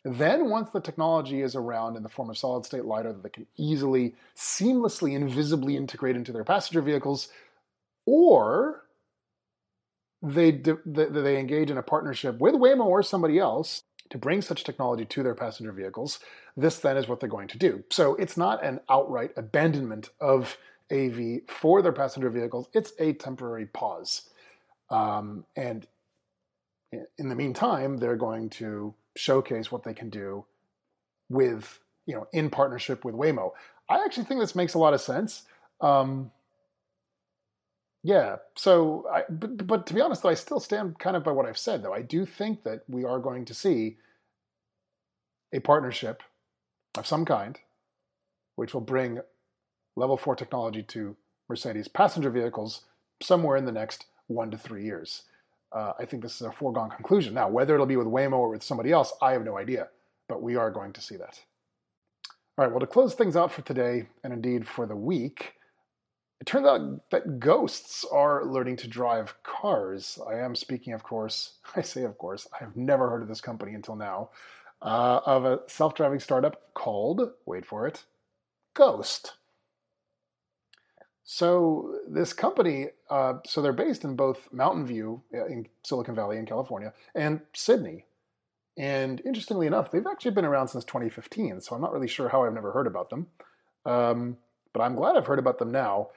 Then, 0.03 0.49
once 0.49 0.71
the 0.71 0.81
technology 0.81 1.41
is 1.41 1.55
around 1.55 1.95
in 1.95 2.03
the 2.03 2.09
form 2.09 2.29
of 2.29 2.37
solid 2.37 2.65
state 2.65 2.85
LiDAR 2.85 3.13
that 3.13 3.23
they 3.23 3.29
can 3.29 3.45
easily, 3.57 4.15
seamlessly, 4.35 5.13
invisibly 5.13 5.77
integrate 5.77 6.15
into 6.15 6.31
their 6.31 6.43
passenger 6.43 6.81
vehicles, 6.81 7.29
or 8.05 8.81
they, 10.23 10.51
they 10.51 11.39
engage 11.39 11.69
in 11.69 11.77
a 11.77 11.83
partnership 11.83 12.39
with 12.39 12.55
Waymo 12.55 12.85
or 12.85 13.03
somebody 13.03 13.39
else 13.39 13.83
to 14.09 14.17
bring 14.17 14.41
such 14.41 14.63
technology 14.63 15.05
to 15.05 15.23
their 15.23 15.35
passenger 15.35 15.71
vehicles, 15.71 16.19
this 16.57 16.79
then 16.79 16.97
is 16.97 17.07
what 17.07 17.19
they're 17.19 17.29
going 17.29 17.47
to 17.47 17.57
do. 17.57 17.83
So 17.89 18.15
it's 18.15 18.37
not 18.37 18.63
an 18.63 18.81
outright 18.89 19.31
abandonment 19.37 20.09
of 20.19 20.57
AV 20.91 21.41
for 21.47 21.81
their 21.81 21.93
passenger 21.93 22.29
vehicles, 22.29 22.67
it's 22.73 22.93
a 22.99 23.13
temporary 23.13 23.65
pause. 23.67 24.29
Um, 24.91 25.45
and 25.55 25.87
in 27.17 27.29
the 27.29 27.35
meantime, 27.35 27.97
they're 27.97 28.17
going 28.17 28.49
to 28.49 28.93
showcase 29.15 29.71
what 29.71 29.83
they 29.83 29.93
can 29.93 30.09
do 30.09 30.45
with, 31.29 31.79
you 32.05 32.13
know, 32.13 32.27
in 32.33 32.49
partnership 32.49 33.05
with 33.05 33.15
Waymo. 33.15 33.51
I 33.89 34.03
actually 34.03 34.25
think 34.25 34.41
this 34.41 34.55
makes 34.55 34.73
a 34.73 34.79
lot 34.79 34.93
of 34.93 35.01
sense. 35.01 35.43
Um, 35.79 36.31
yeah. 38.03 38.37
So, 38.55 39.05
I, 39.11 39.23
but, 39.29 39.65
but 39.65 39.87
to 39.87 39.93
be 39.93 40.01
honest, 40.01 40.23
though, 40.23 40.29
I 40.29 40.33
still 40.33 40.59
stand 40.59 40.99
kind 40.99 41.15
of 41.15 41.23
by 41.23 41.31
what 41.31 41.45
I've 41.45 41.57
said, 41.57 41.83
though. 41.83 41.93
I 41.93 42.01
do 42.01 42.25
think 42.25 42.63
that 42.63 42.83
we 42.89 43.05
are 43.05 43.19
going 43.19 43.45
to 43.45 43.53
see 43.53 43.97
a 45.53 45.59
partnership 45.59 46.21
of 46.97 47.07
some 47.07 47.25
kind, 47.25 47.57
which 48.55 48.73
will 48.73 48.81
bring 48.81 49.21
level 49.95 50.17
4 50.17 50.35
technology 50.35 50.83
to 50.83 51.15
Mercedes 51.47 51.87
passenger 51.87 52.29
vehicles 52.29 52.85
somewhere 53.21 53.57
in 53.57 53.65
the 53.65 53.71
next 53.71 54.05
one 54.31 54.51
to 54.51 54.57
three 54.57 54.83
years. 54.83 55.23
Uh, 55.71 55.93
I 55.99 56.05
think 56.05 56.21
this 56.21 56.35
is 56.35 56.41
a 56.41 56.51
foregone 56.51 56.89
conclusion. 56.89 57.33
Now, 57.33 57.47
whether 57.47 57.73
it'll 57.73 57.85
be 57.85 57.95
with 57.95 58.07
Waymo 58.07 58.33
or 58.33 58.49
with 58.49 58.63
somebody 58.63 58.91
else, 58.91 59.13
I 59.21 59.31
have 59.31 59.45
no 59.45 59.57
idea, 59.57 59.87
but 60.27 60.41
we 60.41 60.55
are 60.55 60.69
going 60.69 60.93
to 60.93 61.01
see 61.01 61.15
that. 61.17 61.39
All 62.57 62.65
right, 62.65 62.71
well, 62.71 62.81
to 62.81 62.87
close 62.87 63.13
things 63.13 63.37
out 63.37 63.51
for 63.51 63.61
today, 63.61 64.07
and 64.23 64.33
indeed 64.33 64.67
for 64.67 64.85
the 64.85 64.95
week, 64.95 65.53
it 66.41 66.47
turns 66.47 66.67
out 66.67 67.09
that 67.11 67.39
ghosts 67.39 68.03
are 68.11 68.45
learning 68.45 68.75
to 68.77 68.87
drive 68.87 69.35
cars. 69.43 70.19
I 70.27 70.39
am 70.39 70.55
speaking, 70.55 70.91
of 70.91 71.03
course, 71.03 71.53
I 71.75 71.81
say, 71.81 72.03
of 72.03 72.17
course, 72.17 72.47
I 72.53 72.63
have 72.63 72.75
never 72.75 73.09
heard 73.09 73.21
of 73.21 73.29
this 73.29 73.41
company 73.41 73.73
until 73.73 73.95
now, 73.95 74.31
uh, 74.81 75.21
of 75.25 75.45
a 75.45 75.59
self 75.67 75.93
driving 75.95 76.19
startup 76.19 76.73
called, 76.73 77.31
wait 77.45 77.65
for 77.65 77.87
it, 77.87 78.03
Ghost. 78.73 79.33
So 81.23 81.99
this 82.07 82.33
company, 82.33 82.87
uh, 83.09 83.35
so 83.45 83.61
they're 83.61 83.73
based 83.73 84.03
in 84.03 84.15
both 84.15 84.51
Mountain 84.51 84.87
View 84.87 85.21
uh, 85.33 85.45
in 85.45 85.67
Silicon 85.83 86.15
Valley 86.15 86.37
in 86.37 86.45
California 86.45 86.93
and 87.15 87.41
Sydney. 87.53 88.05
And 88.77 89.21
interestingly 89.25 89.67
enough, 89.67 89.91
they've 89.91 90.05
actually 90.09 90.31
been 90.31 90.45
around 90.45 90.69
since 90.69 90.83
2015. 90.85 91.61
So 91.61 91.75
I'm 91.75 91.81
not 91.81 91.91
really 91.91 92.07
sure 92.07 92.29
how 92.29 92.43
I've 92.43 92.53
never 92.53 92.71
heard 92.71 92.87
about 92.87 93.09
them, 93.09 93.27
um, 93.85 94.37
but 94.73 94.81
I'm 94.81 94.95
glad 94.95 95.15
I've 95.15 95.27
heard 95.27 95.39
about 95.39 95.59
them 95.59 95.71
now. 95.71 96.09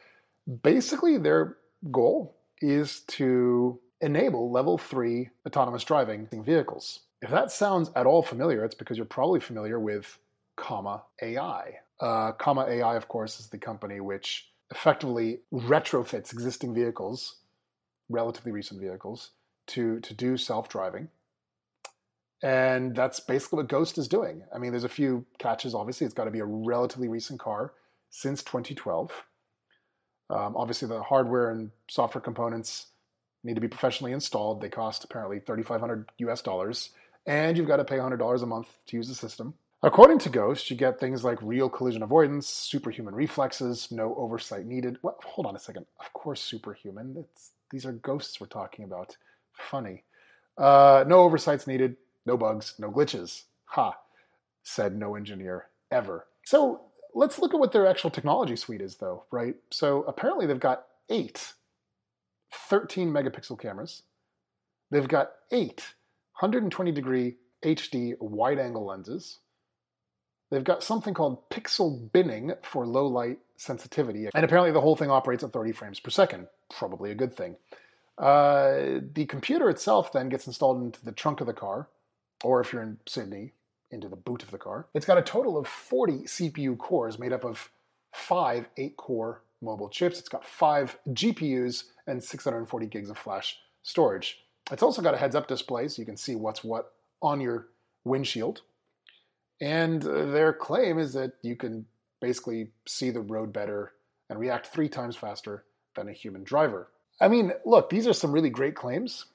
Basically, 0.62 1.18
their 1.18 1.56
goal 1.90 2.36
is 2.60 3.00
to 3.00 3.78
enable 4.00 4.50
level 4.50 4.78
three 4.78 5.30
autonomous 5.46 5.84
driving 5.84 6.28
vehicles. 6.44 7.00
If 7.22 7.30
that 7.30 7.50
sounds 7.50 7.90
at 7.96 8.06
all 8.06 8.22
familiar, 8.22 8.64
it's 8.64 8.74
because 8.74 8.96
you're 8.96 9.06
probably 9.06 9.40
familiar 9.40 9.80
with 9.80 10.18
Comma 10.56 11.02
AI. 11.22 11.78
Uh, 12.00 12.32
Comma 12.32 12.66
AI, 12.68 12.96
of 12.96 13.08
course, 13.08 13.40
is 13.40 13.48
the 13.48 13.58
company 13.58 14.00
which 14.00 14.50
effectively 14.70 15.40
retrofits 15.52 16.32
existing 16.32 16.74
vehicles, 16.74 17.36
relatively 18.08 18.52
recent 18.52 18.80
vehicles, 18.80 19.30
to, 19.68 20.00
to 20.00 20.14
do 20.14 20.36
self 20.36 20.68
driving. 20.68 21.08
And 22.42 22.94
that's 22.94 23.20
basically 23.20 23.58
what 23.58 23.68
Ghost 23.68 23.96
is 23.96 24.06
doing. 24.06 24.42
I 24.54 24.58
mean, 24.58 24.70
there's 24.70 24.84
a 24.84 24.88
few 24.88 25.24
catches, 25.38 25.74
obviously. 25.74 26.04
It's 26.04 26.14
got 26.14 26.24
to 26.24 26.30
be 26.30 26.40
a 26.40 26.44
relatively 26.44 27.08
recent 27.08 27.40
car 27.40 27.72
since 28.10 28.42
2012. 28.42 29.10
Um, 30.30 30.54
obviously, 30.56 30.88
the 30.88 31.02
hardware 31.02 31.50
and 31.50 31.70
software 31.88 32.20
components 32.20 32.88
need 33.44 33.54
to 33.54 33.60
be 33.60 33.68
professionally 33.68 34.12
installed. 34.12 34.60
They 34.60 34.68
cost 34.68 35.04
apparently 35.04 35.38
3,500 35.40 36.10
US 36.18 36.42
dollars, 36.42 36.90
and 37.26 37.56
you've 37.56 37.68
got 37.68 37.76
to 37.76 37.84
pay 37.84 37.96
$100 37.96 38.42
a 38.42 38.46
month 38.46 38.68
to 38.86 38.96
use 38.96 39.08
the 39.08 39.14
system. 39.14 39.54
According 39.84 40.18
to 40.20 40.30
Ghost, 40.30 40.70
you 40.70 40.76
get 40.76 40.98
things 40.98 41.24
like 41.24 41.38
real 41.42 41.68
collision 41.68 42.02
avoidance, 42.02 42.48
superhuman 42.48 43.14
reflexes, 43.14 43.92
no 43.92 44.14
oversight 44.14 44.64
needed. 44.64 44.96
What? 45.02 45.22
Hold 45.22 45.44
on 45.44 45.56
a 45.56 45.58
second. 45.58 45.84
Of 46.00 46.10
course, 46.14 46.40
superhuman. 46.40 47.14
It's, 47.18 47.50
these 47.70 47.84
are 47.84 47.92
ghosts 47.92 48.40
we're 48.40 48.46
talking 48.46 48.86
about. 48.86 49.18
Funny. 49.52 50.04
Uh, 50.56 51.04
no 51.06 51.18
oversights 51.18 51.66
needed, 51.66 51.96
no 52.24 52.38
bugs, 52.38 52.76
no 52.78 52.90
glitches. 52.90 53.42
Ha, 53.66 53.94
said 54.62 54.96
no 54.96 55.16
engineer 55.16 55.66
ever. 55.90 56.28
So 56.46 56.80
let's 57.14 57.38
look 57.38 57.52
at 57.52 57.60
what 57.60 57.72
their 57.72 57.86
actual 57.86 58.08
technology 58.08 58.56
suite 58.56 58.80
is, 58.80 58.96
though, 58.96 59.24
right? 59.30 59.54
So 59.70 60.04
apparently 60.04 60.46
they've 60.46 60.58
got 60.58 60.86
eight 61.10 61.52
13 62.70 63.10
megapixel 63.10 63.60
cameras. 63.60 64.00
They've 64.90 65.06
got 65.06 65.32
eight 65.52 65.84
120 66.40 66.90
degree 66.90 67.36
HD 67.62 68.14
wide 68.18 68.58
angle 68.58 68.86
lenses. 68.86 69.40
They've 70.50 70.64
got 70.64 70.82
something 70.82 71.14
called 71.14 71.48
pixel 71.50 72.12
binning 72.12 72.52
for 72.62 72.86
low 72.86 73.06
light 73.06 73.38
sensitivity. 73.56 74.28
And 74.34 74.44
apparently 74.44 74.72
the 74.72 74.80
whole 74.80 74.96
thing 74.96 75.10
operates 75.10 75.42
at 75.42 75.52
30 75.52 75.72
frames 75.72 76.00
per 76.00 76.10
second. 76.10 76.48
Probably 76.70 77.10
a 77.10 77.14
good 77.14 77.34
thing. 77.36 77.56
Uh, 78.18 79.00
the 79.12 79.26
computer 79.28 79.68
itself 79.68 80.12
then 80.12 80.28
gets 80.28 80.46
installed 80.46 80.82
into 80.82 81.04
the 81.04 81.12
trunk 81.12 81.40
of 81.40 81.46
the 81.46 81.52
car, 81.52 81.88
or 82.44 82.60
if 82.60 82.72
you're 82.72 82.82
in 82.82 82.98
Sydney, 83.06 83.52
into 83.90 84.08
the 84.08 84.16
boot 84.16 84.42
of 84.42 84.50
the 84.50 84.58
car. 84.58 84.86
It's 84.94 85.06
got 85.06 85.18
a 85.18 85.22
total 85.22 85.56
of 85.56 85.66
40 85.66 86.24
CPU 86.24 86.78
cores 86.78 87.18
made 87.18 87.32
up 87.32 87.44
of 87.44 87.70
five 88.12 88.68
8 88.76 88.96
core 88.96 89.42
mobile 89.60 89.88
chips. 89.88 90.18
It's 90.18 90.28
got 90.28 90.44
five 90.44 90.96
GPUs 91.08 91.84
and 92.06 92.22
640 92.22 92.86
gigs 92.86 93.10
of 93.10 93.18
flash 93.18 93.58
storage. 93.82 94.40
It's 94.70 94.82
also 94.82 95.02
got 95.02 95.14
a 95.14 95.18
heads 95.18 95.34
up 95.34 95.48
display 95.48 95.88
so 95.88 96.00
you 96.00 96.06
can 96.06 96.16
see 96.16 96.36
what's 96.36 96.62
what 96.62 96.92
on 97.20 97.40
your 97.40 97.68
windshield. 98.04 98.62
And 99.60 100.02
their 100.02 100.52
claim 100.52 100.98
is 100.98 101.12
that 101.14 101.32
you 101.42 101.56
can 101.56 101.86
basically 102.20 102.70
see 102.86 103.10
the 103.10 103.20
road 103.20 103.52
better 103.52 103.92
and 104.28 104.38
react 104.38 104.66
three 104.66 104.88
times 104.88 105.16
faster 105.16 105.64
than 105.94 106.08
a 106.08 106.12
human 106.12 106.42
driver. 106.42 106.88
I 107.20 107.28
mean, 107.28 107.52
look, 107.64 107.90
these 107.90 108.06
are 108.06 108.12
some 108.12 108.32
really 108.32 108.50
great 108.50 108.74
claims. 108.74 109.26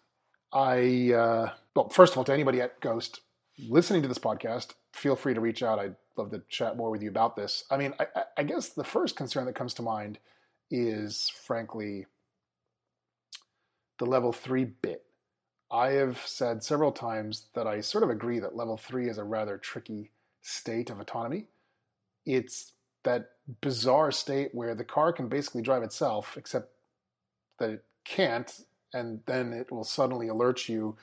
I, 0.52 1.14
uh, 1.14 1.52
well, 1.76 1.90
first 1.90 2.14
of 2.14 2.18
all, 2.18 2.24
to 2.26 2.34
anybody 2.34 2.62
at 2.62 2.80
Ghost 2.82 3.22
listening 3.68 4.02
to 4.02 4.08
this 4.08 4.20
podcast, 4.20 4.74
feel 4.94 5.16
free 5.16 5.34
to 5.34 5.42
reach 5.42 5.64
out. 5.64 5.80
I'd 5.80 5.96
love 6.18 6.32
to 6.32 6.42
chat 6.50 6.76
more 6.76 6.90
with 6.90 7.02
you 7.02 7.10
about 7.10 7.36
this. 7.36 7.64
I 7.70 7.78
mean, 7.78 7.94
I, 8.00 8.24
I 8.38 8.44
guess 8.44 8.70
the 8.70 8.84
first 8.84 9.16
concern 9.16 9.46
that 9.46 9.56
comes 9.56 9.76
to 9.76 9.82
mind 9.82 10.20
is, 10.72 11.32
frankly, 11.46 12.06
the 14.00 14.06
level 14.06 14.32
three 14.32 14.66
bit. 14.66 15.04
I 15.72 15.92
have 15.92 16.20
said 16.26 16.64
several 16.64 16.92
times 16.92 17.48
that 17.54 17.68
I 17.68 17.82
sort 17.82 18.04
of 18.04 18.10
agree 18.10 18.40
that 18.40 18.56
level 18.56 18.78
three 18.78 19.08
is 19.08 19.18
a 19.18 19.24
rather 19.24 19.58
tricky 19.58 20.10
state 20.42 20.90
of 20.90 21.00
autonomy. 21.00 21.46
It's 22.26 22.74
that 23.04 23.32
bizarre 23.62 24.12
state 24.12 24.54
where 24.54 24.76
the 24.76 24.84
car 24.84 25.14
can 25.14 25.28
basically 25.28 25.62
drive 25.62 25.84
itself, 25.84 26.36
except 26.38 26.72
that 27.60 27.70
it 27.70 27.84
can't, 28.04 28.62
and 28.94 29.20
then 29.26 29.54
it 29.54 29.72
will 29.72 29.84
suddenly 29.84 30.28
alert 30.28 30.68
you 30.68 30.98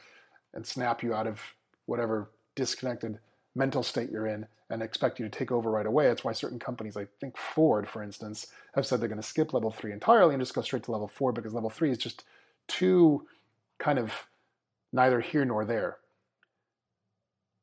and 0.53 0.67
snap 0.67 1.03
you 1.03 1.15
out 1.15 1.27
of 1.27 1.41
whatever 1.87 2.31
disconnected 2.55 3.19
mental 3.55 3.83
state 3.83 4.11
you're 4.11 4.27
in 4.27 4.47
and 4.69 4.83
expect 4.83 5.21
you 5.21 5.29
to 5.29 5.39
take 5.39 5.53
over 5.53 5.71
right 5.71 5.87
away. 5.87 6.09
That's 6.09 6.25
why 6.25 6.33
certain 6.33 6.59
companies, 6.59 6.97
I 6.97 7.07
think 7.21 7.37
Ford, 7.37 7.89
for 7.89 8.03
instance, 8.03 8.49
have 8.75 8.85
said 8.85 9.01
they're 9.01 9.09
going 9.09 9.21
to 9.21 9.27
skip 9.27 9.53
level 9.53 9.71
three 9.71 9.93
entirely 9.93 10.35
and 10.35 10.43
just 10.43 10.55
go 10.55 10.63
straight 10.63 10.83
to 10.85 10.93
level 10.93 11.07
four 11.07 11.31
because 11.33 11.55
level 11.55 11.71
three 11.71 11.91
is 11.91 11.99
just 11.99 12.25
too 12.67 13.27
kind 13.79 13.99
of 13.99 14.13
neither 14.93 15.21
here 15.21 15.45
nor 15.45 15.65
there. 15.65 15.99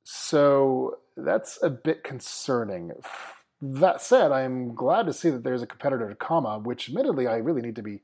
So 0.03 0.99
that's 1.15 1.61
a 1.61 1.69
bit 1.69 2.03
concerning. 2.03 2.91
That 3.61 4.01
said, 4.01 4.31
I'm 4.31 4.75
glad 4.75 5.05
to 5.05 5.13
see 5.13 5.29
that 5.29 5.43
there's 5.43 5.61
a 5.61 5.67
competitor 5.67 6.09
to 6.09 6.15
Comma, 6.15 6.59
which 6.59 6.89
admittedly 6.89 7.27
I 7.27 7.37
really 7.37 7.61
need 7.61 7.77
to 7.77 7.83
be. 7.83 8.01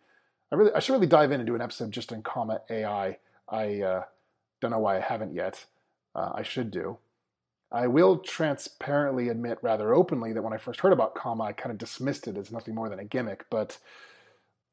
I 0.51 0.55
really 0.55 0.71
I 0.73 0.79
should 0.79 0.93
really 0.93 1.07
dive 1.07 1.31
in 1.31 1.39
and 1.39 1.47
do 1.47 1.55
an 1.55 1.61
episode 1.61 1.91
just 1.91 2.13
on 2.13 2.21
Comma 2.21 2.61
AI. 2.69 3.17
I 3.47 3.81
uh, 3.81 4.03
don't 4.61 4.71
know 4.71 4.79
why 4.79 4.97
I 4.97 5.01
haven't 5.01 5.33
yet. 5.33 5.65
Uh, 6.15 6.31
I 6.33 6.43
should 6.43 6.71
do. 6.71 6.97
I 7.71 7.87
will 7.87 8.17
transparently 8.17 9.29
admit 9.29 9.59
rather 9.61 9.93
openly 9.93 10.33
that 10.33 10.41
when 10.41 10.53
I 10.53 10.57
first 10.57 10.79
heard 10.79 10.93
about 10.93 11.13
Comma, 11.13 11.43
I 11.43 11.53
kind 11.53 11.71
of 11.71 11.77
dismissed 11.77 12.27
it 12.27 12.37
as 12.37 12.51
nothing 12.51 12.73
more 12.73 12.89
than 12.89 12.99
a 12.99 13.05
gimmick, 13.05 13.45
but 13.51 13.77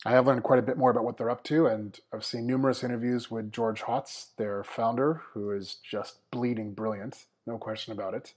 I 0.05 0.13
have 0.13 0.27
learned 0.27 0.43
quite 0.43 0.59
a 0.59 0.63
bit 0.63 0.77
more 0.77 0.91
about 0.91 1.05
what 1.05 1.17
they're 1.17 1.31
up 1.31 1.43
to, 1.45 1.67
and 1.67 1.99
I've 2.13 2.25
seen 2.25 2.47
numerous 2.47 2.85
interviews 2.85 3.31
with 3.31 3.51
George 3.51 3.83
Hotz, 3.83 4.27
their 4.37 4.63
founder, 4.63 5.23
who 5.33 5.51
is 5.51 5.77
just 5.83 6.19
bleeding 6.31 6.75
brilliant, 6.75 7.27
no 7.47 7.59
question 7.59 7.93
about 7.93 8.15
it. 8.15 8.35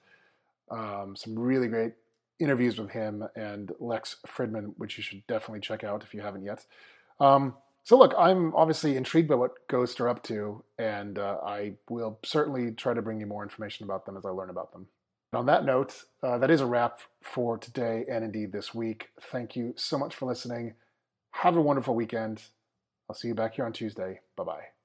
Um, 0.71 1.15
some 1.15 1.37
really 1.37 1.67
great 1.67 1.93
interviews 2.39 2.79
with 2.79 2.91
him 2.91 3.27
and 3.35 3.71
Lex 3.79 4.17
Fridman, 4.25 4.73
which 4.77 4.97
you 4.97 5.03
should 5.03 5.25
definitely 5.27 5.59
check 5.59 5.83
out 5.83 6.03
if 6.03 6.13
you 6.13 6.21
haven't 6.21 6.43
yet. 6.43 6.65
Um, 7.19 7.55
so 7.83 7.97
look, 7.97 8.13
I'm 8.17 8.55
obviously 8.55 8.95
intrigued 8.95 9.27
by 9.27 9.35
what 9.35 9.67
Ghost 9.67 9.99
are 9.99 10.07
up 10.07 10.23
to, 10.23 10.63
and 10.77 11.19
uh, 11.19 11.37
I 11.43 11.73
will 11.89 12.19
certainly 12.23 12.71
try 12.71 12.93
to 12.93 13.01
bring 13.01 13.19
you 13.19 13.25
more 13.25 13.43
information 13.43 13.83
about 13.83 14.05
them 14.05 14.15
as 14.15 14.25
I 14.25 14.29
learn 14.29 14.49
about 14.49 14.71
them. 14.71 14.87
And 15.33 15.39
on 15.39 15.45
that 15.47 15.65
note, 15.65 16.03
uh, 16.23 16.37
that 16.37 16.49
is 16.49 16.61
a 16.61 16.65
wrap 16.65 16.99
for 17.21 17.57
today 17.57 18.05
and 18.09 18.23
indeed 18.23 18.51
this 18.51 18.73
week. 18.73 19.09
Thank 19.19 19.55
you 19.55 19.73
so 19.75 19.97
much 19.97 20.15
for 20.15 20.25
listening. 20.25 20.73
Have 21.31 21.55
a 21.55 21.61
wonderful 21.61 21.95
weekend. 21.95 22.41
I'll 23.09 23.15
see 23.15 23.29
you 23.29 23.35
back 23.35 23.55
here 23.55 23.65
on 23.65 23.73
Tuesday. 23.73 24.21
Bye 24.35 24.43
bye. 24.43 24.78